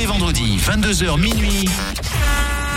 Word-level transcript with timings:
les 0.00 0.06
vendredis, 0.06 0.56
22h 0.56 1.20
minuit. 1.20 1.68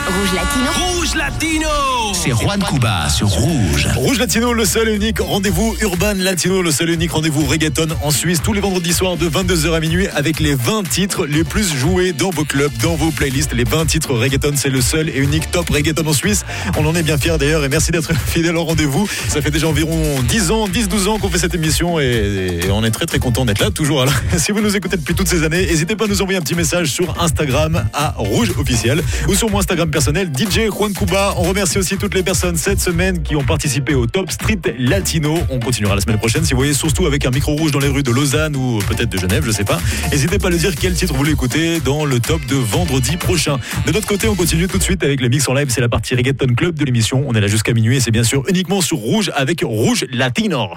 Rouge 0.06 0.34
Latino. 0.34 0.72
Rouge 0.86 1.16
Latino 1.16 1.70
C'est 2.14 2.32
Juan 2.32 2.62
Cuba 2.62 3.08
sur 3.10 3.28
Rouge. 3.30 3.88
Rouge 3.96 4.20
Latino, 4.20 4.52
le 4.52 4.66
seul 4.66 4.90
et 4.90 4.96
unique 4.96 5.20
rendez-vous 5.22 5.78
Urban 5.80 6.16
Latino, 6.18 6.62
le 6.62 6.72
seul 6.72 6.90
et 6.90 6.94
unique 6.94 7.12
rendez-vous 7.12 7.46
reggaeton 7.46 7.88
en 8.02 8.12
Suisse 8.12 8.42
tous 8.44 8.52
les 8.52 8.60
vendredis 8.60 8.92
soirs 8.92 9.16
de 9.16 9.30
22h 9.30 9.74
à 9.74 9.80
minuit 9.80 10.08
avec 10.10 10.42
les 10.42 10.56
20 10.56 10.90
titres 10.90 11.26
les 11.26 11.46
plus 11.46 11.74
joués 11.74 12.12
dans 12.12 12.32
vos 12.32 12.44
clubs, 12.44 12.72
dans 12.82 12.96
vos 12.96 13.12
playlists. 13.12 13.54
Les 13.54 13.64
20 13.64 13.86
titres 13.86 14.14
reggaeton, 14.14 14.54
c'est 14.58 14.70
le 14.70 14.82
seul 14.82 15.08
et 15.08 15.18
unique 15.18 15.50
top 15.52 15.70
reggaeton 15.70 16.06
en 16.06 16.14
Suisse. 16.14 16.44
On 16.78 16.86
en 16.86 16.96
est 16.96 17.04
bien 17.04 17.18
fiers 17.18 17.38
d'ailleurs 17.38 17.64
et 17.64 17.70
merci 17.70 17.92
d'être 17.92 18.14
fidèle 18.28 18.58
au 18.58 18.66
rendez-vous. 18.66 19.08
Ça 19.30 19.42
fait 19.42 19.52
déjà 19.52 19.68
environ 19.68 20.22
10 20.28 20.52
ans, 20.52 20.68
10-12 20.68 21.08
ans 21.08 21.18
qu'on 21.20 21.30
fait 21.30 21.40
cette 21.40 21.56
émission 21.56 22.02
et, 22.02 22.60
et 22.66 22.72
on 22.72 22.84
est 22.84 22.92
très 22.92 23.06
très 23.06 23.20
content 23.20 23.46
d'être 23.46 23.60
là, 23.60 23.72
toujours 23.72 24.04
là. 24.04 24.12
Si 24.38 24.52
vous 24.52 24.60
nous 24.60 24.76
écoutez 24.76 24.98
depuis 24.98 25.16
toutes 25.16 25.30
ces 25.30 25.44
années, 25.44 25.66
n'hésitez 25.66 25.96
pas 25.96 26.06
à 26.06 26.08
nous 26.10 26.22
envoyer 26.22 26.38
un 26.38 26.42
petit 26.42 26.56
message 26.56 26.88
sur 26.92 27.22
Instagram 27.22 27.86
à 27.94 28.14
Rouge 28.18 28.52
Officiel 28.58 29.02
ou 29.30 29.36
sur 29.36 29.50
mon 29.50 29.60
Instagram 29.60 29.90
personnel 29.94 30.32
DJ 30.36 30.72
Juan 30.72 30.92
Cuba. 30.92 31.36
On 31.38 31.44
remercie 31.44 31.78
aussi 31.78 31.98
toutes 31.98 32.16
les 32.16 32.24
personnes 32.24 32.58
cette 32.58 32.82
semaine 32.82 33.22
qui 33.22 33.36
ont 33.36 33.44
participé 33.44 33.94
au 33.94 34.08
Top 34.08 34.32
Street 34.32 34.60
Latino. 34.80 35.38
On 35.52 35.60
continuera 35.60 35.94
la 35.94 36.02
semaine 36.02 36.18
prochaine. 36.18 36.44
Si 36.44 36.54
vous 36.54 36.58
voyez 36.58 36.74
surtout 36.74 37.06
avec 37.06 37.28
un 37.28 37.30
micro 37.30 37.56
rouge 37.56 37.72
dans 37.72 37.80
les 37.80 37.90
rues 37.90 38.02
de 38.02 38.10
Lausanne 38.10 38.56
ou 38.56 38.80
peut-être 38.88 39.10
de 39.10 39.20
Genève, 39.20 39.44
je 39.46 39.52
sais 39.52 39.64
pas. 39.64 39.80
N'hésitez 40.12 40.40
pas 40.40 40.48
à 40.48 40.50
le 40.50 40.58
dire 40.58 40.74
quel 40.76 40.96
titre 40.96 41.14
vous 41.14 41.20
voulez 41.20 41.34
écouter 41.34 41.80
dans 41.80 42.06
le 42.06 42.20
top 42.20 42.44
de 42.48 42.56
vendredi 42.56 43.18
prochain. 43.18 43.60
De 43.86 43.92
notre 43.92 44.08
côté, 44.08 44.28
on 44.28 44.34
continue 44.36 44.68
tout 44.68 44.80
de 44.80 44.84
suite 44.84 45.04
avec 45.04 45.22
le 45.22 45.30
mix 45.30 45.48
en 45.48 45.54
live. 45.54 45.68
C'est 45.70 45.82
la 45.82 45.90
partie 45.90 46.16
Reggaeton 46.16 46.56
Club 46.56 46.74
de 46.74 46.86
l'émission. 46.86 47.24
On 47.28 47.34
est 47.36 47.42
là 47.42 47.48
jusqu'à 47.48 47.74
minuit 47.74 47.98
et 47.98 48.00
c'est 48.00 48.12
bien 48.12 48.24
sûr 48.24 48.44
uniquement 48.50 48.82
sur 48.82 48.98
Rouge 48.98 49.32
avec 49.36 49.62
Rouge 49.64 50.06
Latino. 50.12 50.70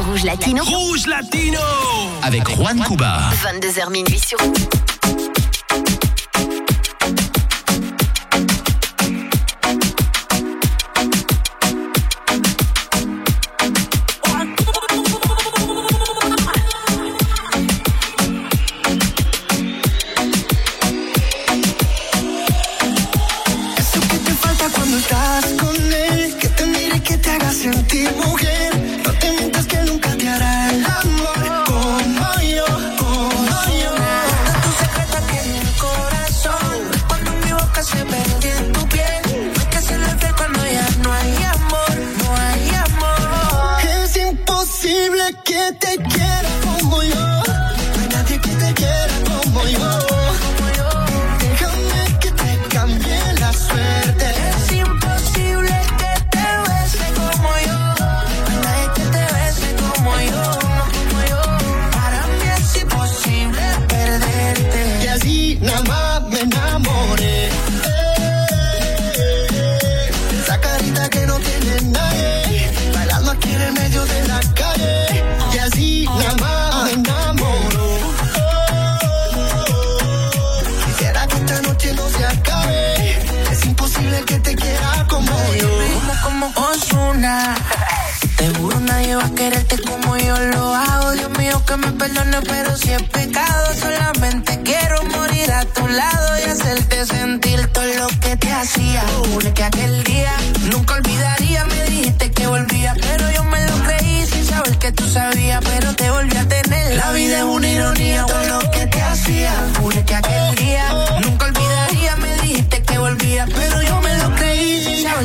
Rouge 0.00 0.24
Latino. 0.24 0.64
Rouge 0.64 1.06
Latino 1.06 1.60
Avec 2.22 2.48
Juan 2.48 2.82
Cuba. 2.84 3.30
22h 3.44 3.92
minuit 3.92 4.18
sur 4.18 4.38
mi 37.84 38.04
boca 38.04 38.71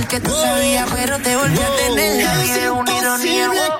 que 0.08 0.20
tú 0.20 0.32
sabías, 0.32 0.90
pero 0.94 1.20
te 1.20 1.36
volví 1.36 1.60
a 1.60 1.76
tener. 1.76 2.24
La 2.24 2.38
vida 2.38 2.64
es 2.64 2.70
una 2.70 2.98
ironía. 2.98 3.77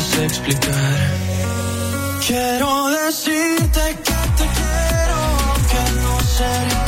Explicar. 0.00 0.98
Quiero 2.26 2.88
decirte 2.88 3.80
que 4.04 4.20
te 4.38 4.46
quiero, 4.58 5.18
que 5.70 6.00
no 6.00 6.20
seré 6.20 6.79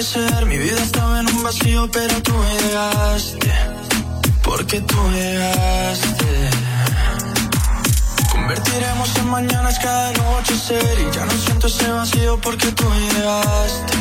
amanecer. 0.00 0.46
Mi 0.46 0.56
vida 0.58 0.82
estaba 0.82 1.20
en 1.20 1.28
un 1.28 1.42
vacío, 1.42 1.88
pero 1.92 2.22
tú 2.22 2.32
llegaste. 2.32 3.52
Porque 4.42 4.80
tú 4.80 4.96
llegaste. 5.12 6.50
Convertiremos 8.32 9.16
en 9.16 9.30
mañanas 9.30 9.78
cada 9.78 10.08
anochecer. 10.08 10.98
Y 11.00 11.14
ya 11.14 11.24
no 11.26 11.32
siento 11.32 11.66
ese 11.66 11.90
vacío 11.90 12.40
porque 12.40 12.72
tú 12.72 12.84
llegaste. 12.84 13.94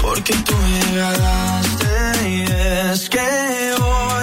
Porque 0.00 0.34
tú 0.34 0.54
llegaste. 0.92 2.28
Y 2.28 2.42
es 2.92 3.08
que 3.08 3.74
hoy. 3.80 4.17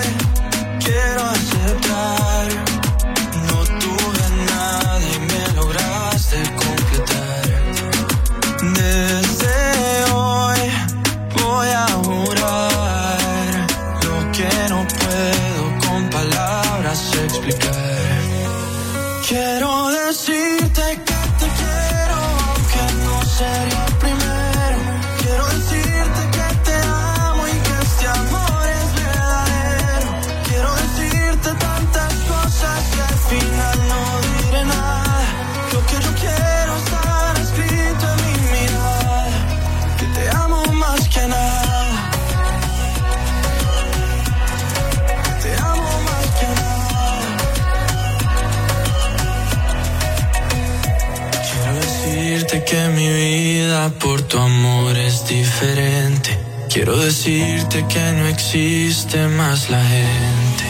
decirte 57.25 57.83
que 57.87 58.11
no 58.11 58.27
existe 58.27 59.27
más 59.29 59.67
la 59.71 59.83
gente. 59.83 60.65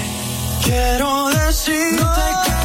Quiero 0.64 1.28
decirte 1.28 2.06
que 2.46 2.65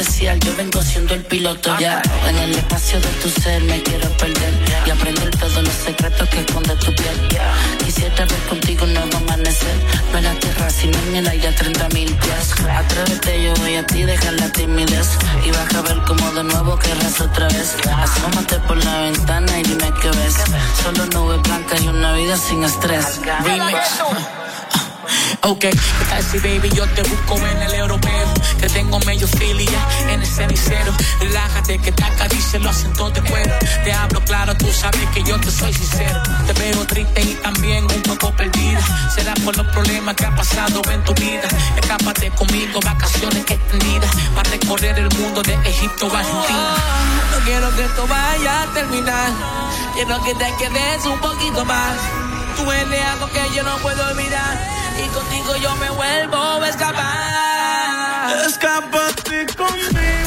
especial 0.00 0.38
yo 0.40 0.54
vengo 0.56 0.80
siendo 0.82 1.14
el 1.14 1.24
piloto. 1.24 1.76
Ya 1.78 2.00
en 2.28 2.36
el 2.36 2.54
espacio 2.54 3.00
de 3.00 3.08
tu 3.20 3.28
ser 3.28 3.62
me 3.64 3.82
quiero 3.82 4.08
perder 4.16 4.54
y 4.86 4.90
aprender 4.90 5.30
todos 5.36 5.62
los 5.62 5.72
secretos 5.72 6.28
que 6.28 6.40
esconde 6.40 6.74
tu 6.76 6.94
piel. 6.94 7.28
Quisiera 7.84 8.24
ver 8.24 8.40
contigo 8.48 8.84
un 8.84 8.94
nuevo 8.94 9.16
amanecer, 9.16 9.74
no 10.12 10.18
en 10.18 10.24
la 10.24 10.34
tierra 10.34 10.70
sino 10.70 10.98
en 11.08 11.16
el 11.16 11.28
aire 11.28 11.48
a 11.48 11.54
30 11.54 11.88
mil 11.90 12.14
pies. 12.14 12.54
Atrévete, 12.70 13.42
yo 13.42 13.54
voy 13.54 13.74
a 13.76 13.86
ti, 13.86 14.02
dejar 14.04 14.34
la 14.34 14.50
timidez 14.52 15.08
y 15.44 15.50
vas 15.50 15.74
a 15.74 15.82
ver 15.82 15.98
como 16.06 16.30
de 16.32 16.44
nuevo 16.44 16.78
querrás 16.78 17.20
otra 17.20 17.48
vez. 17.48 17.74
Asómate 17.96 18.58
por 18.60 18.82
la 18.84 19.00
ventana 19.00 19.58
y 19.58 19.62
dime 19.64 19.90
qué 20.00 20.10
ves. 20.10 20.36
Solo 20.82 21.06
nubes 21.06 21.42
blancas 21.42 21.82
y 21.82 21.88
una 21.88 22.12
vida 22.12 22.36
sin 22.36 22.62
estrés. 22.62 23.20
Remix. 23.44 23.78
Ok, 25.48 25.64
casi 26.10 26.38
baby, 26.40 26.68
yo 26.74 26.86
te 26.88 27.02
busco 27.04 27.38
en 27.38 27.62
el 27.62 27.72
europeo. 27.72 28.34
Que 28.60 28.68
tengo 28.68 29.00
medio 29.00 29.26
filia 29.26 29.80
en 30.02 30.20
el 30.20 30.26
cenicero. 30.26 30.92
Relájate 31.20 31.78
que 31.78 31.90
te 31.90 32.04
acaricia 32.04 32.58
los 32.58 32.76
acentos 32.76 33.14
de 33.14 33.22
cuero. 33.22 33.54
Te 33.82 33.90
hablo 33.90 34.20
claro, 34.24 34.54
tú 34.58 34.70
sabes 34.70 35.08
que 35.14 35.22
yo 35.22 35.40
te 35.40 35.50
soy 35.50 35.72
sincero. 35.72 36.20
Te 36.46 36.52
veo 36.52 36.84
triste 36.84 37.22
y 37.22 37.34
también 37.36 37.82
un 37.84 38.02
poco 38.02 38.30
perdida. 38.36 38.80
Será 39.14 39.32
por 39.42 39.56
los 39.56 39.66
problemas 39.68 40.16
que 40.16 40.26
ha 40.26 40.36
pasado 40.36 40.82
en 40.92 41.02
tu 41.04 41.14
vida. 41.14 41.48
Escápate 41.80 42.30
conmigo, 42.32 42.78
vacaciones 42.84 43.42
extendidas. 43.48 44.14
Para 44.34 44.50
recorrer 44.50 44.98
el 44.98 45.08
mundo 45.16 45.42
de 45.44 45.54
Egipto 45.64 46.14
a 46.14 46.18
Argentina. 46.18 46.74
No 47.32 47.44
quiero 47.46 47.74
que 47.74 47.84
esto 47.84 48.06
vaya 48.06 48.64
a 48.64 48.66
terminar. 48.74 49.30
Quiero 49.94 50.22
que 50.24 50.34
te 50.34 50.54
quedes 50.58 51.06
un 51.06 51.18
poquito 51.20 51.64
más. 51.64 51.96
Tú 52.54 52.70
eres 52.70 53.06
algo 53.06 53.30
que 53.30 53.56
yo 53.56 53.62
no 53.62 53.78
puedo 53.78 54.08
olvidar 54.08 54.77
y 55.04 55.08
contigo 55.08 55.56
yo 55.56 55.74
me 55.76 55.90
vuelvo 55.90 56.36
a 56.36 56.68
escapar. 56.68 58.46
Escápate 58.46 59.46
conmigo 59.56 60.17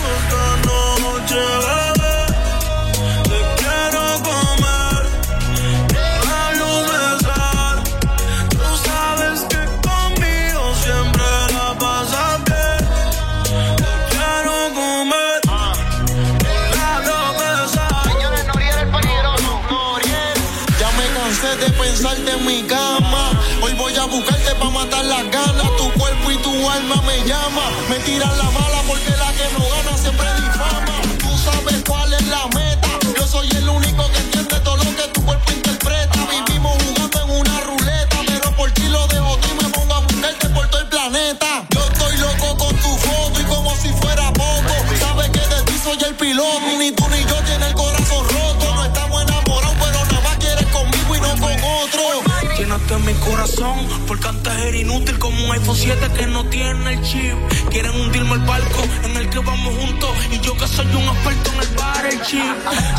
corazón 53.62 53.88
porque 54.08 54.28
antes 54.28 54.54
era 54.54 54.78
inútil 54.78 55.20
como 55.20 55.46
un 55.46 55.52
iPhone 55.52 55.76
7 55.76 56.08
que 56.18 56.26
no 56.28 56.46
tiene 56.46 56.94
el 56.94 57.02
chip. 57.02 57.36
Quieren 57.70 57.92
hundirme 58.00 58.34
el 58.34 58.40
barco 58.40 58.82
en 59.04 59.18
el 59.18 59.30
que 59.30 59.40
vamos 59.40 59.74
juntos. 59.76 60.10
Y 60.32 60.40
yo 60.40 60.56
que 60.58 60.68
soy 60.68 60.86
un 60.88 61.04
experto 61.04 61.52
en 61.54 61.60
el 61.60 61.78
bar, 61.78 62.06
el 62.06 62.22
chip. 62.24 62.56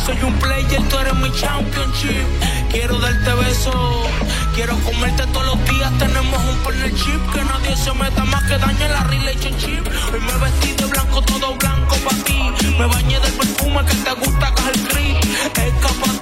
Soy 0.06 0.18
un 0.22 0.34
player, 0.38 0.82
tú 0.88 0.98
eres 0.98 1.14
mi 1.14 1.32
championship. 1.32 2.26
Quiero 2.70 2.98
darte 2.98 3.34
besos, 3.34 4.08
quiero 4.54 4.78
comerte 4.80 5.26
todos 5.26 5.46
los 5.46 5.64
días. 5.68 5.92
Tenemos 5.98 6.40
un 6.44 6.56
partnership 6.64 7.20
que 7.32 7.44
nadie 7.44 7.76
se 7.76 7.92
meta 7.92 8.24
más 8.24 8.42
que 8.44 8.58
dañe 8.58 8.88
la 8.88 9.04
relationship. 9.04 9.82
Hoy 10.12 10.20
me 10.20 10.36
vestí 10.44 10.72
de 10.72 10.86
blanco, 10.86 11.22
todo 11.22 11.54
blanco 11.56 11.96
para 12.04 12.24
ti. 12.24 12.40
Me 12.78 12.86
bañé 12.86 13.20
del 13.20 13.32
perfume 13.32 13.84
que 13.84 13.94
te 13.94 14.12
gusta, 14.12 14.54
que 14.54 14.62
es 14.62 14.68
el 14.68 14.88
gris. 14.88 15.16
Escápate 15.54 16.21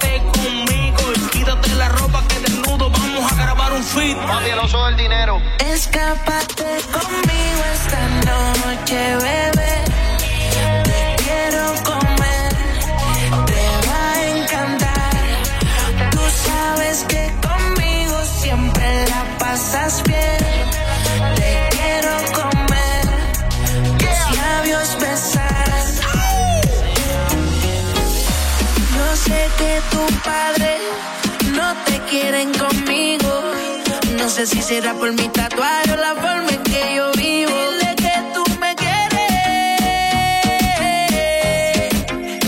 grabar 3.91 4.15
un 4.15 4.15
feed. 4.15 4.17
Nadie 4.17 4.55
no 4.55 4.67
soy 4.67 4.91
el 4.91 4.97
dinero. 4.97 5.41
Escápate 5.59 6.65
conmigo 6.91 7.61
esta 7.73 8.07
noche, 8.29 9.15
bebé. 9.15 9.83
Te 10.83 11.15
quiero 11.23 11.63
comer, 11.83 12.53
te 13.45 13.63
va 13.87 14.13
a 14.13 14.27
encantar. 14.37 15.11
Tú 16.11 16.21
sabes 16.47 17.05
que 17.07 17.31
conmigo 17.47 18.23
siempre 18.39 19.05
la 19.09 19.37
pasas 19.39 20.03
bien. 20.03 20.37
Te 21.35 21.69
quiero 21.75 22.13
comer, 22.33 23.05
tus 23.97 24.37
labios 24.37 24.97
besar. 24.99 25.69
Yo 28.95 29.15
sé 29.15 29.49
que 29.57 29.81
tu 29.91 30.05
padre 30.23 30.60
sé 34.31 34.45
si 34.45 34.61
será 34.61 34.93
por 34.93 35.11
mi 35.11 35.27
tatuaje 35.27 35.91
o 35.91 35.97
la 35.97 36.15
forma 36.15 36.49
en 36.51 36.63
que 36.63 36.95
yo 36.95 37.11
vivo. 37.17 37.51
Dile 37.51 37.95
que 37.97 38.13
tú 38.33 38.43
me 38.61 38.73
quieres. 38.75 39.25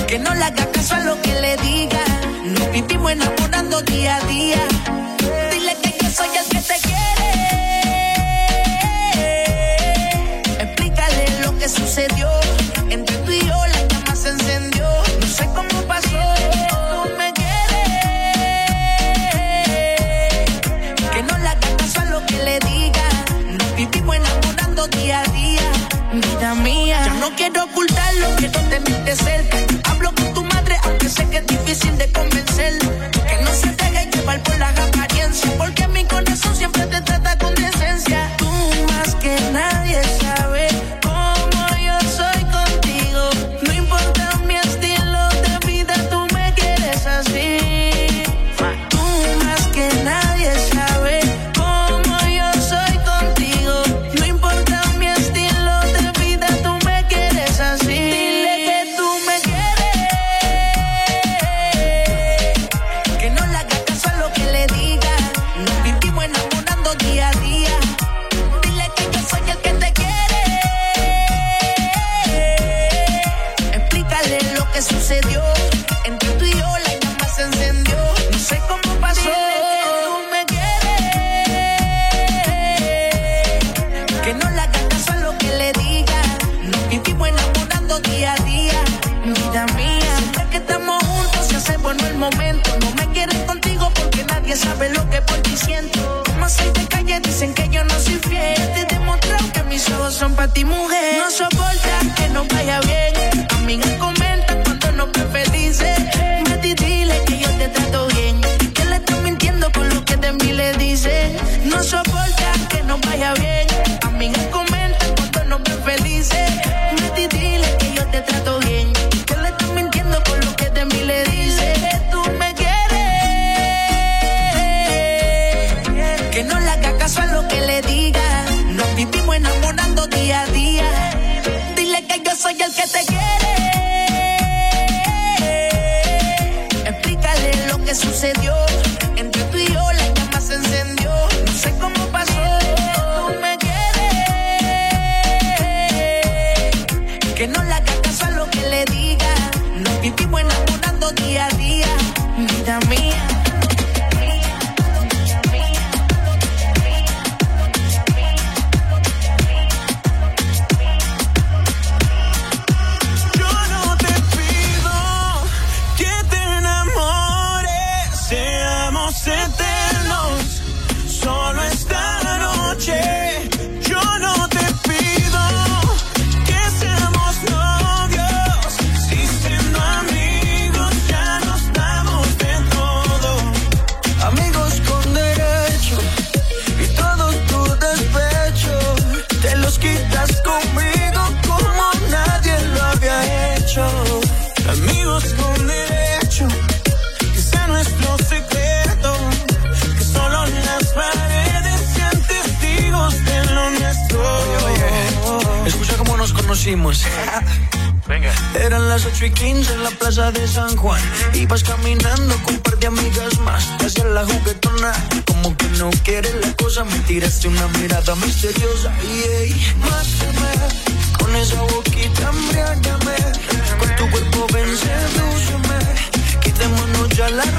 Que 0.08 0.18
no 0.20 0.34
le 0.34 0.46
haga 0.46 0.66
caso 0.72 0.96
a 0.96 1.00
lo 1.00 1.22
que 1.22 1.34
le 1.42 1.58
diga. 1.58 2.04
Nos 2.46 2.72
vivimos 2.72 3.12
enamorando 3.12 3.44
día 3.44 3.53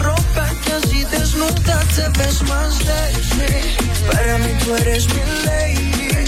ropa 0.03 0.49
que 0.65 0.73
así 0.73 1.05
desnuda 1.05 1.81
te 1.95 2.09
ves 2.19 2.43
más 2.43 2.75
sexy. 2.75 3.77
Para 4.11 4.39
mí 4.39 4.51
tú 4.65 4.75
eres 4.77 5.07
mi 5.15 5.23
lady, 5.47 6.25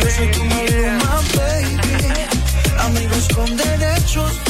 yo 0.00 0.10
soy 0.10 0.30
tu 0.30 0.44
maluma, 0.44 1.20
baby. 1.36 2.14
Amigos 2.78 3.28
con 3.34 3.56
derechos 3.56 4.49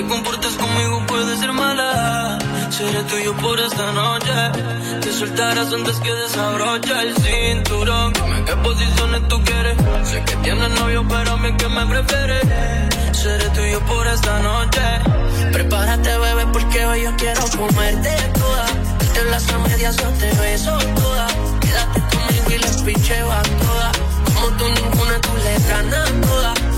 te 0.00 0.06
comportas 0.06 0.54
conmigo, 0.54 1.04
puedes 1.06 1.40
ser 1.40 1.52
mala. 1.52 2.38
Seré 2.70 3.02
tuyo 3.02 3.36
por 3.36 3.58
esta 3.60 3.92
noche. 3.92 4.32
Te 5.02 5.12
soltarás 5.12 5.72
antes 5.72 5.96
que 6.00 6.12
desabrocha 6.12 7.02
el 7.02 7.14
cinturón. 7.16 8.12
Dime 8.14 8.38
en 8.38 8.44
qué 8.46 8.56
posiciones 8.56 9.28
tú 9.28 9.42
quieres. 9.44 9.76
Sé 10.04 10.22
que 10.24 10.36
tienes 10.36 10.70
novio, 10.70 11.06
pero 11.08 11.32
a 11.32 11.36
mí 11.36 11.52
que 11.56 11.68
me 11.68 11.86
prefieres. 11.86 12.42
Seré 13.12 13.48
tuyo 13.50 13.80
por 13.86 14.06
esta 14.06 14.38
noche. 14.40 14.80
Prepárate, 15.52 16.18
bebé, 16.18 16.46
porque 16.52 16.86
hoy 16.86 17.02
yo 17.02 17.16
quiero 17.16 17.42
comerte 17.58 18.14
toda. 18.40 18.66
En 19.20 19.30
las 19.30 19.44
medias 19.68 19.96
yo 19.96 20.08
te 20.20 20.30
beso 20.40 20.78
toda. 21.02 21.26
Quédate 21.60 22.00
conmigo 22.12 22.50
y 22.50 22.58
les 22.58 22.76
picheo 22.82 23.30
a 23.30 23.42
toda. 23.42 23.92
Como 24.24 24.46
tú 24.56 24.64
ninguna, 24.80 25.20
tú 25.20 25.30
le 25.44 25.68
ganas 25.68 26.10
toda. 26.22 26.69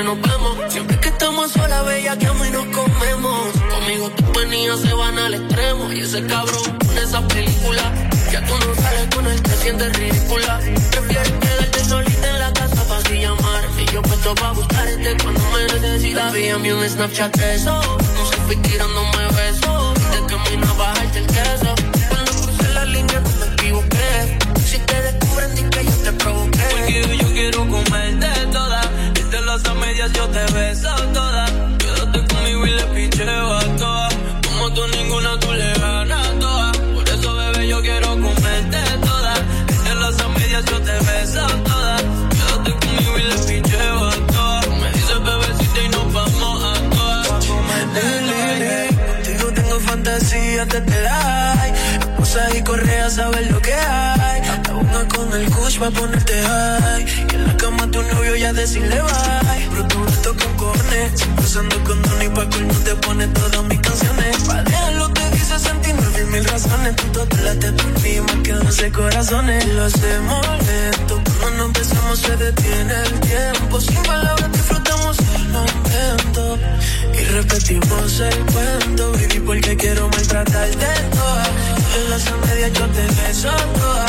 Que 0.00 0.04
nos 0.04 0.20
vemos. 0.20 0.72
Siempre 0.72 0.98
que 0.98 1.08
estamos 1.08 1.52
solas, 1.52 1.84
bella, 1.84 2.16
que 2.16 2.26
y 2.26 2.50
nos 2.50 2.66
comemos. 2.66 3.48
Conmigo 3.70 4.10
tus 4.10 4.28
penías 4.30 4.80
se 4.80 4.92
van 4.94 5.18
al 5.18 5.34
extremo. 5.34 5.92
Y 5.92 6.00
ese 6.00 6.24
cabrón 6.26 6.78
de 6.94 7.02
esa 7.02 7.26
película. 7.28 7.82
Ya 8.32 8.40
tú 8.46 8.54
no 8.54 8.74
sales 8.74 9.14
con 9.14 9.26
él, 9.26 9.42
te 9.42 9.56
sientes 9.56 9.92
ridícula. 9.98 10.60
Prefieres 10.90 11.32
quedarte 11.32 11.84
solita 11.84 12.28
en 12.28 12.38
la 12.38 12.52
casa 12.52 12.82
para 12.84 13.00
así 13.00 13.20
llamar. 13.20 13.64
Y 13.78 13.84
yo 13.92 14.02
puesto 14.02 14.34
pa' 14.34 14.52
buscarte 14.52 15.16
cuando 15.22 15.40
me 15.52 15.80
necesitas. 15.80 16.34
Envíame 16.34 16.74
un 16.74 16.88
Snapchat 16.88 17.36
de 17.36 17.54
eso. 17.56 17.74
No 17.74 18.30
se 18.30 18.36
fui 18.46 18.56
tirándome 18.56 19.26
besos. 19.36 19.94
De 20.12 20.26
que 20.28 20.34
a 20.34 20.72
bajarte 20.74 21.18
el 21.18 21.26
queso. 21.26 21.74
Cuando 22.08 22.32
crucé 22.32 22.68
la 22.72 22.84
línea 22.84 23.20
no 23.20 23.30
me 23.40 23.52
equivoqué. 23.52 24.38
Si 24.64 24.78
te 24.78 25.02
descubren, 25.02 25.54
di 25.54 25.62
que 25.64 25.84
yo 25.84 25.96
te 26.04 26.12
provoqué. 26.12 26.68
Porque 26.70 27.18
yo 27.18 27.32
quiero 27.32 27.64
las 27.66 28.19
a 30.30 30.46
te 30.46 30.52
beso 30.54 30.94
toda. 31.12 31.46
Quédate 31.78 32.34
conmigo 32.34 32.66
y 32.66 32.70
le 32.70 32.84
picheo 32.94 33.54
a 33.54 33.60
toda. 33.76 34.08
Como 34.44 34.72
tú 34.72 34.86
ninguna, 34.88 35.38
tú 35.38 35.52
le 35.52 35.72
ganas 35.74 36.38
toda. 36.38 36.72
Por 36.72 37.08
eso, 37.08 37.34
bebé, 37.34 37.68
yo 37.68 37.80
quiero 37.80 38.08
comerte 38.08 38.78
toda. 39.04 39.34
Desde 39.66 39.94
las 39.94 40.20
a 40.20 40.28
medias 40.28 40.64
yo 40.64 40.80
te 40.80 40.92
beso 40.92 41.46
toda. 41.64 41.96
Quédate 42.30 42.86
conmigo 42.86 43.18
y 43.18 43.22
le 43.22 43.34
picheo 43.34 44.04
a 44.04 44.14
toda. 44.26 44.60
Me 44.80 44.92
dices 44.92 45.22
bebecita 45.24 45.80
y 45.84 45.88
nos 45.88 46.12
vamos 46.12 46.64
a 46.64 46.74
todas. 46.90 47.28
Contigo 49.06 49.52
tengo 49.54 49.80
fantasías 49.80 50.68
de 50.68 50.84
quedar. 50.84 51.74
Esposas 52.00 52.54
y 52.54 52.62
correas, 52.62 53.14
sabes 53.14 53.50
lo 53.50 53.60
que 53.60 53.74
hay. 53.74 54.19
Con 55.30 55.40
el 55.40 55.50
kush 55.52 55.78
pa' 55.78 55.90
ponerte 55.92 56.42
high. 56.42 57.06
Y 57.30 57.34
en 57.36 57.46
la 57.46 57.56
cama 57.56 57.88
tu 57.88 58.02
novio 58.02 58.34
ya 58.34 58.52
decirle 58.52 59.00
bye. 59.00 59.68
Pero 59.70 59.86
tú 59.86 60.34
con 60.36 60.56
cornes. 60.56 61.12
Siempre 61.14 61.44
usando 61.44 61.84
condón 61.84 62.22
y 62.22 62.28
pa' 62.30 62.50
colmo 62.50 62.74
te 62.84 62.96
pone 62.96 63.28
todas 63.28 63.64
mis 63.66 63.78
canciones. 63.78 64.38
Pa' 64.38 64.62
dejarlo 64.64 65.08
te 65.10 65.30
dice 65.30 65.56
sentir 65.60 65.94
mil 65.94 66.26
mil 66.32 66.44
razones. 66.46 66.96
Tú 66.96 67.24
te 67.26 67.36
late 67.42 67.70
más 67.70 68.36
que 68.42 68.52
12 68.54 68.90
corazones. 68.90 69.66
Lo 69.68 69.84
hacemos 69.84 70.46
lento. 70.66 71.22
Cuando 71.38 71.58
nos 71.58 71.66
empezamos 71.66 72.18
se 72.18 72.36
detiene 72.36 72.94
el 72.94 73.20
tiempo. 73.20 73.80
Sin 73.80 74.02
palabras 74.02 74.50
disfrutamos 74.50 75.16
el 75.36 75.48
momento. 75.50 76.58
Y 77.14 77.24
repetimos 77.36 78.18
el 78.18 78.38
cuento, 78.46 79.12
baby, 79.12 79.40
porque 79.46 79.76
quiero 79.76 80.08
maltratarte 80.08 80.86
toda. 81.14 81.44
En 81.98 82.10
las 82.10 82.24
medias 82.46 82.72
yo 82.72 82.86
te 82.88 83.02
beso 83.22 83.50
toda 83.78 84.06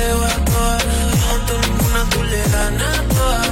llevo 0.00 0.24
a 0.24 0.44
todas. 0.44 0.84
Tú 2.10 2.22
le 2.22 2.42
ganas 2.54 3.08
todas. 3.08 3.48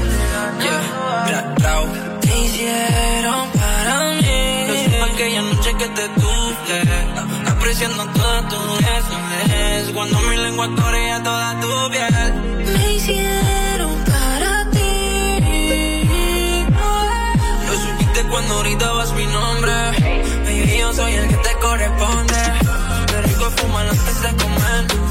Hicieron 2.23 3.49
para 3.53 3.95
mí? 4.21 4.67
Yo 4.69 4.75
supe 4.85 5.03
aquella 5.13 5.43
noche 5.43 5.71
que 5.81 5.89
te 5.89 6.09
tuve. 6.21 6.77
Apreciando 7.47 8.05
todas 8.19 8.49
tus 8.49 8.79
besos. 8.81 9.93
Cuando 9.95 10.21
mi 10.21 10.37
lengua 10.37 10.69
torea 10.75 11.23
toda 11.23 11.61
tu 11.61 11.69
piel. 11.93 12.35
Me 12.73 12.95
hicieron 12.95 13.95
para 14.05 14.71
ti. 14.71 16.07
Lo 17.67 17.75
supiste 17.85 18.21
cuando 18.31 18.55
ahorita 18.55 18.93
vas 18.93 19.13
mi 19.13 19.27
nombre. 19.27 19.73
Baby, 20.45 20.79
yo 20.81 20.93
soy 20.93 21.13
el 21.15 21.29
que 21.29 21.37
te 21.37 21.53
corresponde. 21.61 22.43
Te 23.07 23.23
rico 23.23 23.51
fumar 23.57 23.89
antes 23.89 24.23
de 24.23 24.31
comer 24.43 25.08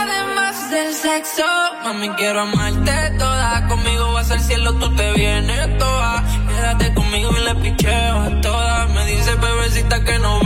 Además 0.00 0.70
del 0.70 0.94
sexo, 0.94 1.44
mami, 1.84 2.08
quiero 2.10 2.40
amarte 2.40 3.10
toda. 3.18 3.66
Conmigo 3.68 4.12
vas 4.12 4.30
al 4.30 4.40
cielo, 4.40 4.74
tú 4.74 4.94
te 4.96 5.12
vienes 5.12 5.78
toda. 5.78 6.24
Quédate 6.48 6.94
conmigo 6.94 7.30
y 7.36 7.44
le 7.44 7.54
picheo 7.56 8.20
a 8.20 8.40
todas. 8.40 8.90
Me 8.90 9.06
dice 9.06 9.34
bebecita 9.34 10.02
que 10.04 10.18
no 10.18 10.40
va. 10.42 10.43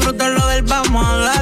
disfrutar 0.00 0.32
lo 0.32 0.46
del 0.46 0.62
vamos 0.62 1.06
a 1.06 1.16
dar. 1.16 1.39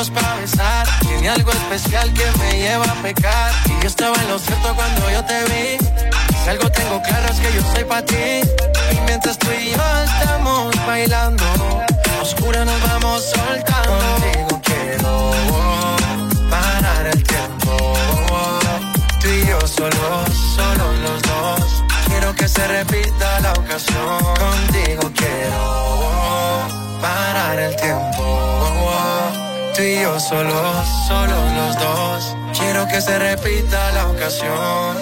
labios 0.00 0.10
para 0.10 0.34
besar. 0.36 0.86
Tiene 1.00 1.28
algo 1.28 1.50
especial 1.50 2.12
que 2.12 2.24
me 2.38 2.58
lleva 2.58 2.84
a 2.84 3.02
pecar. 3.02 3.52
Y 3.66 3.82
yo 3.82 3.88
estaba 3.88 4.16
en 4.22 4.28
lo 4.28 4.38
cierto 4.38 4.74
cuando 4.74 5.10
yo 5.10 5.24
te 5.24 5.44
vi. 5.44 5.78
Si 6.42 6.48
algo 6.48 6.70
tengo 6.70 7.02
claro 7.02 7.28
es 7.32 7.40
que 7.40 7.52
yo 7.52 7.62
soy 7.72 7.84
para 7.84 8.04
ti. 8.04 8.40
Y 8.92 9.00
mientras 9.06 9.38
tú 9.38 9.48
y 9.50 9.70
yo 9.70 9.82
estamos 10.04 10.74
bailando, 10.86 11.44
oscura 12.22 12.64
nos 12.64 12.80
vamos 12.82 13.24
soltando. 13.24 13.98
Contigo 13.98 14.60
quiero 14.62 15.32
parar 16.50 17.06
el 17.06 17.22
tiempo. 17.22 17.94
Tú 19.20 19.28
y 19.28 19.46
yo 19.46 19.60
solos, 19.66 20.30
solo 20.56 20.92
los 21.04 21.22
dos. 21.22 21.84
Quiero 22.06 22.34
que 22.34 22.48
se 22.48 22.66
repita 22.66 23.40
la 23.40 23.52
ocasión. 23.52 24.18
Contigo 24.38 25.10
quiero 25.14 26.68
parar 27.00 27.58
el 27.58 27.76
tiempo 27.76 28.49
tú 29.80 29.86
y 29.86 30.02
yo 30.02 30.20
solos, 30.20 30.86
solos 31.08 31.52
los 31.54 31.78
dos. 31.78 32.36
Quiero 32.58 32.86
que 32.88 33.00
se 33.00 33.18
repita 33.18 33.92
la 33.92 34.08
ocasión. 34.08 34.96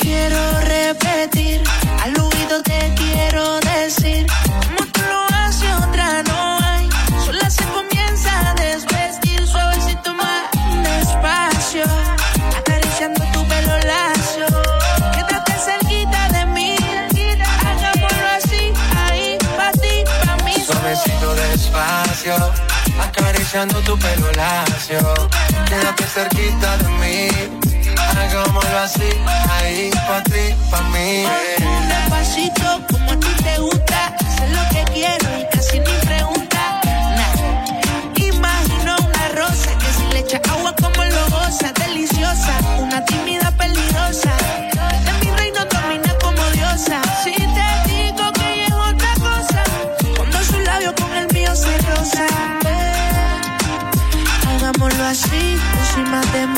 Quiero 0.00 0.40
repetir, 0.60 1.62
al 2.04 2.20
oído 2.20 2.62
te 2.62 2.94
quiero 2.96 3.60
decir, 3.60 4.26
como 4.66 4.82
tú 4.92 5.00
lo 5.12 5.20
haces 5.36 5.70
otra 5.86 6.22
no 6.24 6.58
hay. 6.60 6.88
Sola 7.24 7.48
se 7.50 7.64
comienza 7.76 8.50
a 8.50 8.54
desvestir, 8.54 9.46
suavecito 9.46 10.14
más 10.14 10.42
despacio, 10.82 11.84
acariciando 12.58 13.24
tu 13.32 13.46
pelo 13.46 13.78
lacio. 13.92 14.46
Quédate 15.14 15.52
cerquita 15.68 16.28
de 16.30 16.46
mí, 16.46 16.76
hagámoslo 17.68 18.26
así, 18.38 18.72
ahí, 19.06 19.38
para 19.56 19.72
ti, 19.72 20.04
para 20.20 20.36
mí. 20.44 20.54
Suavecito 20.66 21.34
despacio 21.34 22.67
acariciando 23.08 23.80
tu 23.80 23.98
pelo 23.98 24.30
lacio. 24.32 25.00
Quédate 25.66 26.04
cerquita 26.04 26.76
de 26.78 26.88
mí, 27.00 27.28
hagámoslo 28.16 28.78
así, 28.78 29.10
ahí, 29.50 29.90
pa' 30.06 30.22
ti, 30.24 30.44
pa' 30.70 30.82
mí. 30.92 31.24
Un 31.60 31.88
Despacito, 31.88 32.68
como 32.90 33.12
a 33.12 33.16
ti 33.20 33.32
te 33.42 33.58
gusta, 33.58 34.00
sé 34.36 34.44
lo 34.56 34.62
que 34.72 34.82
quiero 34.92 35.26
y 35.40 35.44
casi 35.54 35.78
ni 35.80 35.94
pregunta. 36.06 36.80
Nah. 37.18 37.34
Imagino 38.16 38.96
una 39.08 39.28
rosa 39.40 39.70
que 39.80 39.90
si 39.96 40.04
le 40.12 40.20
echa 40.20 40.40
agua 40.50 40.74
como 40.80 41.04
lo 41.04 41.24
goza, 41.30 41.72
deliciosa, 41.72 42.54
una 42.78 43.04
tímida 43.04 43.50
peligrosa 43.52 44.32
my 56.10 56.24
them 56.32 56.57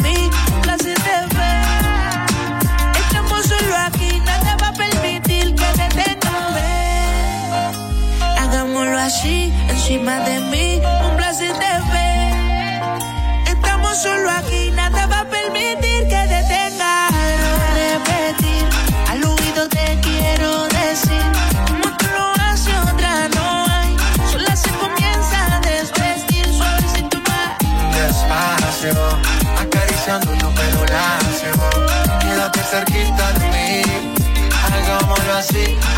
I 35.41 35.43
see. 35.43 35.90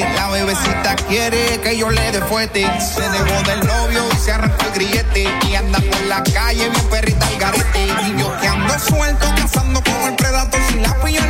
La 0.00 0.28
bebecita 0.28 0.94
quiere 1.08 1.60
que 1.60 1.76
yo 1.76 1.90
le 1.90 2.12
dé 2.12 2.20
fuerte. 2.22 2.66
Se 2.80 3.02
dejó 3.02 3.42
del 3.42 3.66
novio 3.66 4.04
y 4.12 4.16
se 4.16 4.32
arrancó 4.32 4.64
el 4.66 4.72
grillete. 4.72 5.26
Y 5.48 5.54
anda 5.54 5.80
por 5.80 6.00
la 6.02 6.22
calle 6.22 6.68
bien 6.68 6.88
perrita 6.88 7.26
al 7.26 7.38
garete. 7.38 7.86
Y 8.06 8.20
yo 8.20 8.32
que 8.40 8.48
ando 8.48 8.78
suelto, 8.78 9.26
cazando 9.36 9.82
como 9.82 10.08
el 10.08 10.16
predator. 10.16 10.60
sin 10.68 10.82
la 10.82 10.94
pillo 11.02 11.22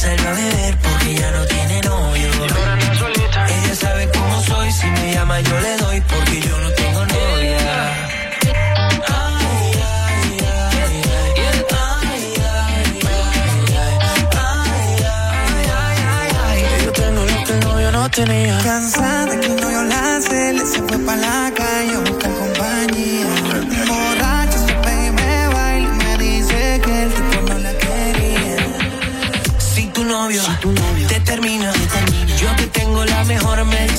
díselo 0.00 0.28
a 0.30 0.32
beber. 0.32 0.89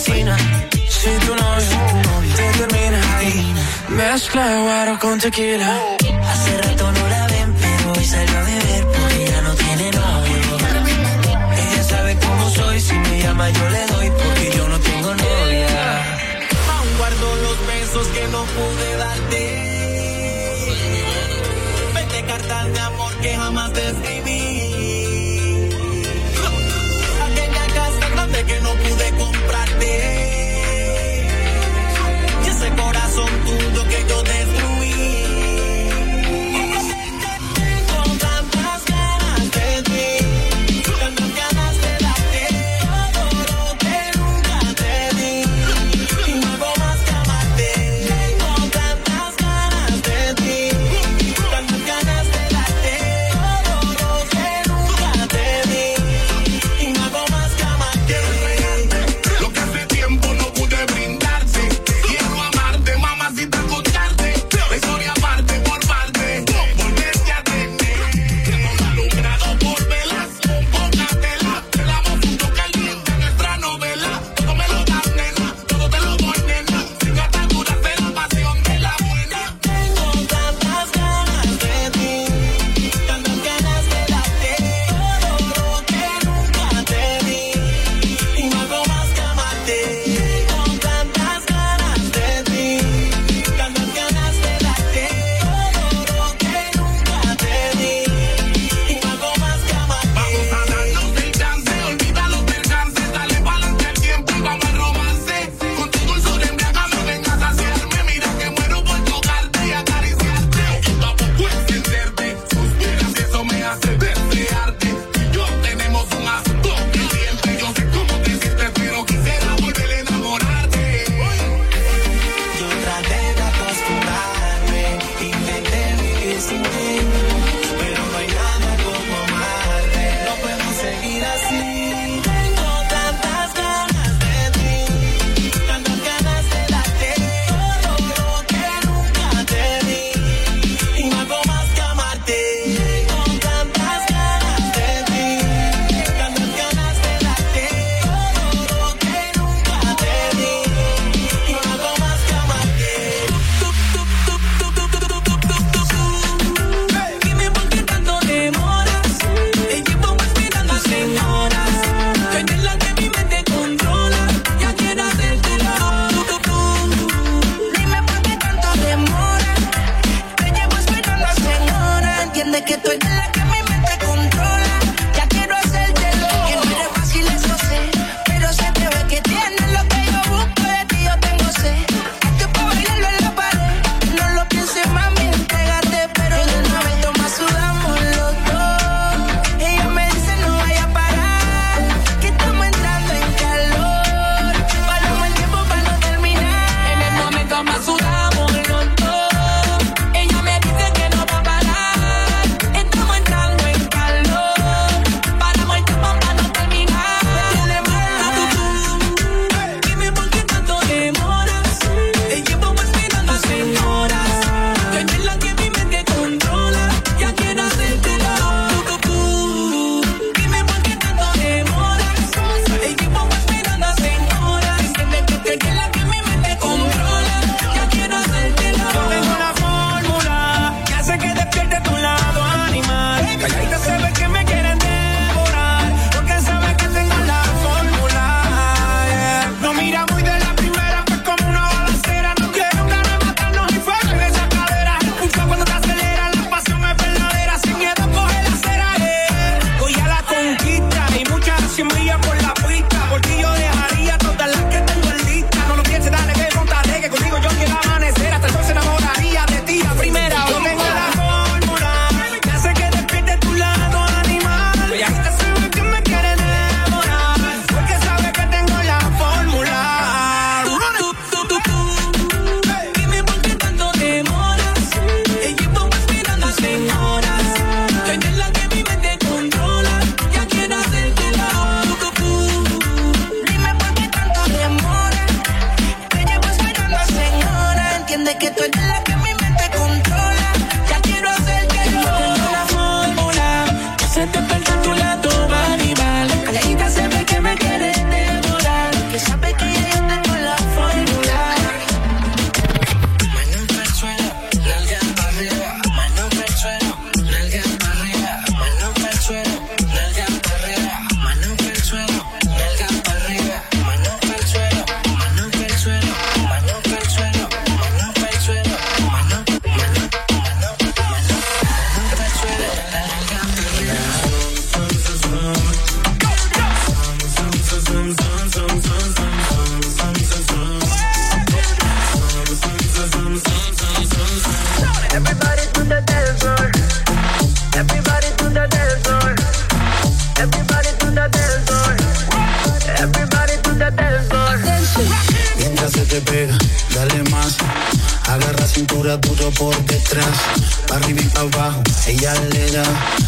Medicina. 0.02 0.38
Si 0.90 1.10
tu 1.26 1.36
novio, 1.36 1.78
te 2.36 2.52
termina, 2.58 3.02
Mezcla 3.90 4.48
de 4.48 4.62
guaro 4.62 5.00
con 5.00 5.20
tequila. 5.20 5.80
Hace 6.30 6.58
rato 6.62 6.92
no 6.92 7.08
la 7.08 7.28
ven, 7.28 7.54
pero 7.60 7.92
hoy 7.92 8.06
salió 8.06 8.38
a 8.38 8.44
beber 8.44 8.86
porque 8.86 9.26
ya 9.32 9.42
no 9.42 9.54
tiene 9.56 9.92
novio. 9.92 10.42
Ella 11.58 11.84
sabe 11.84 12.18
cómo 12.18 12.50
soy, 12.50 12.80
si 12.80 12.94
me 12.94 13.22
llama 13.22 13.50
yo 13.50 13.70
le 13.70 13.86
doy 13.88 14.12
porque 14.12 14.52
yo 14.58 14.68
no 14.68 14.80
tengo 14.80 15.14
novia. 15.14 15.68
Aún 16.74 16.98
guardo 16.98 17.36
los 17.36 17.68
besos 17.68 18.08
que 18.08 18.28
no 18.28 18.44
pude 18.44 18.96
darte. 18.98 19.42
Vete 21.96 22.26
cartas 22.26 22.74
de 22.74 22.80
amor 22.80 23.14
que 23.22 23.36
jamás 23.36 23.74
te 23.74 23.90
escribí. 23.90 24.21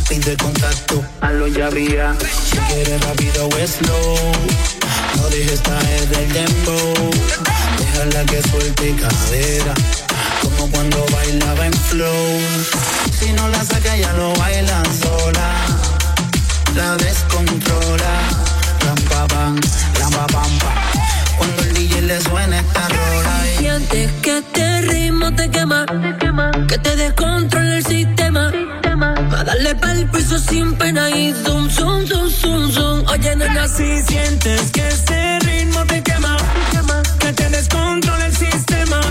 Pide 0.08 0.38
contacto, 0.38 1.04
a 1.22 1.32
lo 1.32 1.48
ya 1.48 1.70
vía. 1.70 2.16
Si 2.50 2.58
quieres 2.58 3.02
rápido 3.02 3.48
o 3.48 3.68
slow, 3.68 4.18
no 5.18 5.30
dejes 5.30 5.60
caer 5.62 6.08
del 6.08 6.34
dembow. 6.34 7.12
Déjala 7.78 8.26
que 8.26 8.42
suelte 8.42 8.96
cadera, 8.96 9.74
como 10.42 10.72
cuando 10.72 11.06
bailaba 11.12 11.66
en 11.66 11.74
flow. 11.74 12.40
Si 13.20 13.34
no 13.34 13.48
la 13.50 13.64
saca 13.64 13.96
ya 13.98 14.14
lo 14.14 14.34
bailan 14.36 14.86
sola, 15.02 15.50
la 16.76 16.96
descontrola. 16.98 18.14
Ram 18.86 18.98
pa 19.10 19.28
pam, 19.28 19.60
ram 20.00 20.12
pa 20.12 20.28
pam. 20.28 20.93
Cuando 21.38 21.62
el 21.64 21.74
DJ 21.74 22.02
le 22.02 22.22
suena 22.22 22.60
esta 22.60 22.90
rola. 22.90 23.62
Y 23.62 23.68
antes 23.68 24.12
que 24.22 24.38
este 24.38 24.82
ritmo 24.82 25.34
te 25.36 25.50
quema, 25.50 25.86
que 26.68 26.78
te 26.78 26.96
descontrole 26.96 27.78
el 27.78 27.86
sistema. 27.86 28.52
A 29.38 29.44
darle 29.44 29.76
pa'l 29.76 30.08
piso 30.12 30.38
sin 30.38 30.76
pena 30.76 31.10
y 31.10 31.34
zoom, 31.44 31.70
zoom, 31.70 32.06
zoom, 32.06 32.30
zoom, 32.30 32.72
zoom. 32.72 33.06
Oye, 33.08 33.36
nena, 33.36 33.68
si 33.68 34.02
sientes 34.04 34.72
que 34.72 34.88
este 34.88 35.40
ritmo 35.40 35.84
te 35.86 36.02
quema, 36.04 36.38
que 37.20 37.34
te 37.34 37.50
descontrola 37.50 38.26
el 38.28 38.36
sistema. 38.36 39.02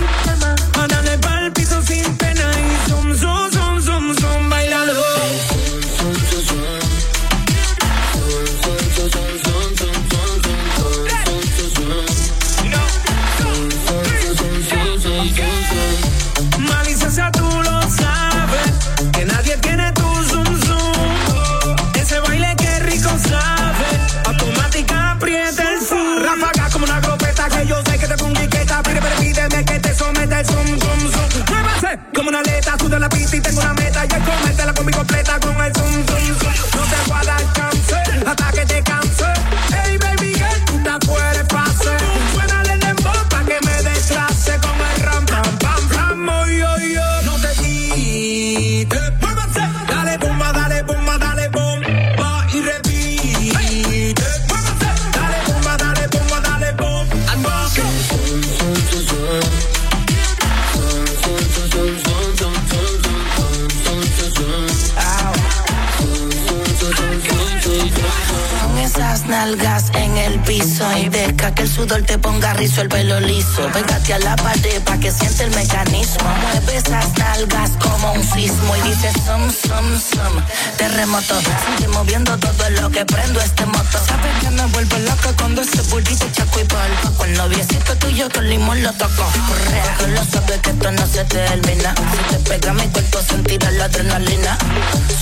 Rizo 72.72 72.82
el 72.82 72.88
pelo 72.88 73.20
liso. 73.20 73.68
Pégate 73.72 74.14
a 74.14 74.18
la 74.18 74.36
pared 74.36 74.80
pa' 74.82 74.96
que 74.98 75.10
siente 75.10 75.44
el 75.44 75.50
mecanismo. 75.50 76.28
Mueve 76.40 76.76
esas 76.76 77.06
nalgas 77.18 77.70
como 77.80 78.12
un 78.12 78.22
sismo 78.22 78.76
y 78.76 78.88
dice 78.88 79.12
som, 79.26 79.50
som, 79.50 80.00
som. 80.00 80.32
Terremoto, 80.78 81.34
sigue 81.40 81.88
moviendo 81.88 82.36
todo 82.38 82.70
lo 82.70 82.90
que 82.90 83.04
prendo 83.04 83.40
este 83.40 83.66
moto. 83.66 83.98
Sabes 84.06 84.34
que 84.40 84.50
me 84.50 84.64
vuelvo 84.66 84.98
loca 84.98 85.32
cuando 85.36 85.60
ese 85.62 85.82
burrito 85.82 86.26
chaco 86.32 86.60
y 86.60 86.64
polvo. 86.64 87.16
Con 87.18 87.32
noviecito 87.34 87.94
tuyo 87.96 88.28
con 88.32 88.48
limón 88.48 88.82
lo 88.82 88.92
toco. 88.94 89.24
Correa, 89.48 89.96
que 89.98 90.06
lo 90.08 90.24
sabes 90.24 90.60
que 90.62 90.70
esto 90.70 90.92
no 90.92 91.06
se 91.06 91.24
termina. 91.24 91.94
Si 91.94 92.34
te 92.34 92.38
pega 92.48 92.72
mi 92.72 92.88
cuerpo 92.88 93.18
sentirá 93.20 93.70
la 93.72 93.84
adrenalina. 93.84 94.56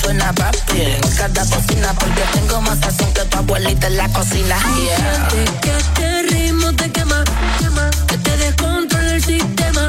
Suena 0.00 0.32
papi 0.32 0.82
en 0.82 1.00
cada 1.16 1.44
cocina 1.46 1.92
porque 1.98 2.22
tengo 2.32 2.60
más 2.60 2.78
sazón 2.78 3.12
que 3.12 3.24
tu 3.24 3.38
abuelita 3.38 3.88
en 3.88 3.96
la 3.96 4.08
cocina. 4.08 4.56
Yeah. 4.80 5.28
Que 5.60 5.76
este 5.76 6.22
ritmo 6.22 6.72
te 6.74 6.90
quema, 6.90 7.22
que 8.08 8.18
te 8.18 8.36
descontrola 8.36 9.14
el 9.14 9.22
sistema. 9.22 9.88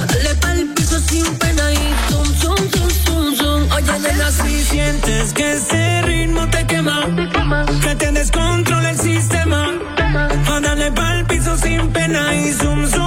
A 0.00 0.06
darle 0.06 0.34
pa'l 0.40 0.66
piso 0.74 0.98
sin 1.00 1.26
pena 1.38 1.72
y 1.72 1.94
zoom, 2.08 2.26
zoom, 2.40 2.56
zoom, 2.72 2.90
zoom, 3.04 3.36
zoom. 3.36 3.72
Oye, 3.72 3.98
nena, 4.00 4.30
si 4.30 4.62
sientes 4.64 5.32
que 5.32 5.52
ese 5.52 6.02
ritmo 6.02 6.48
te 6.50 6.66
quema, 6.66 7.06
que 7.82 7.94
te 7.96 8.12
descontrola 8.12 8.90
el 8.90 8.98
sistema. 8.98 9.70
A 10.52 10.60
darle 10.60 10.90
pa'l 10.92 11.24
piso 11.26 11.56
sin 11.56 11.88
pena 11.92 12.34
y 12.34 12.52
zoom, 12.52 12.86
zoom, 12.88 13.01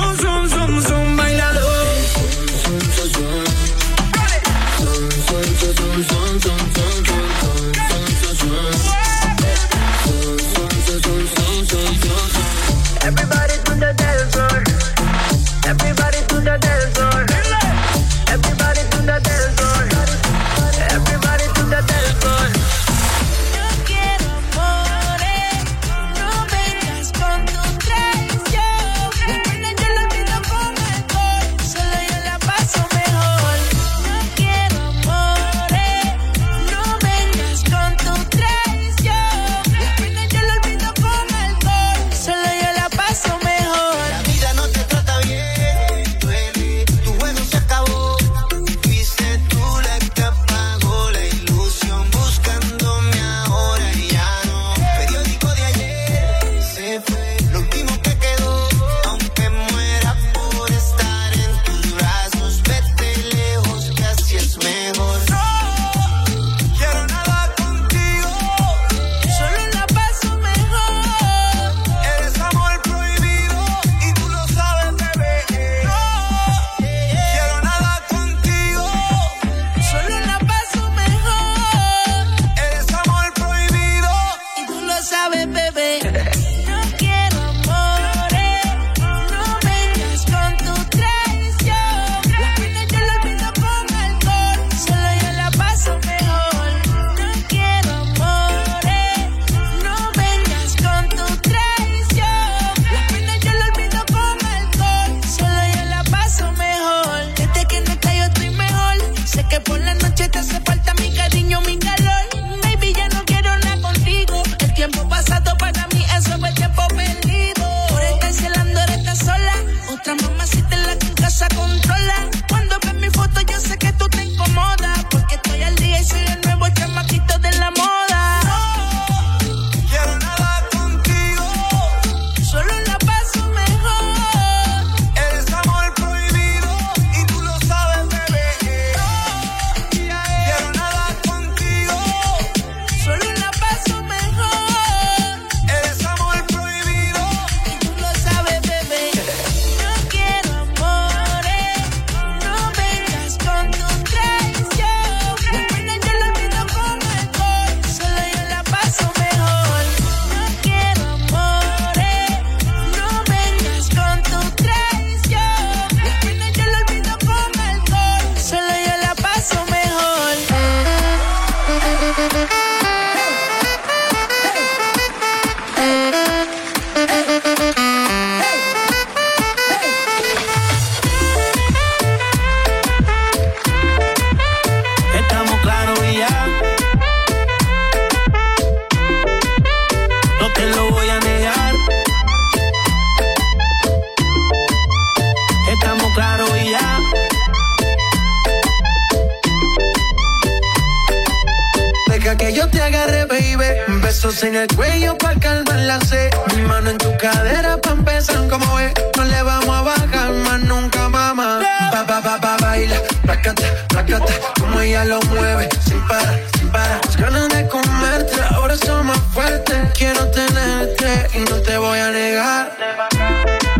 Besos 204.26 204.44
en 204.44 204.56
el 204.56 204.68
cuello 204.76 205.16
para 205.20 205.40
calmar 205.40 205.78
la 205.82 206.02
sed. 206.02 206.32
Mi 206.56 206.64
mano 206.64 206.90
en 206.90 206.98
tu 206.98 207.16
cadera 207.18 207.78
pa' 207.78 207.92
empezar 207.92 208.48
como 208.48 208.80
es. 208.80 208.92
No 209.16 209.24
le 209.24 209.44
vamos 209.44 209.70
a 209.70 209.82
bajar 209.84 210.32
más 210.32 210.62
nunca, 210.62 211.10
mamá. 211.10 211.60
Ba, 211.92 212.04
ba, 212.08 212.22
ba, 212.22 212.38
ba, 212.38 212.58
baila, 212.60 213.00
placata, 213.22 213.64
placata. 213.88 214.34
Como 214.60 214.80
ella 214.80 215.06
lo 215.06 215.20
mueve, 215.30 215.70
sin 215.88 216.02
parar, 216.08 216.42
sin 216.58 216.70
parar. 216.70 217.02
Las 217.06 217.18
ganas 217.18 217.50
de 217.50 217.68
comerte, 217.68 218.42
ahora 218.50 218.76
son 218.78 219.06
más 219.06 219.20
fuertes. 219.32 219.78
Quiero 219.96 220.28
tenerte 220.32 221.28
y 221.36 221.40
no 221.42 221.62
te 221.62 221.78
voy 221.78 222.00
a 222.00 222.10
negar. 222.10 223.75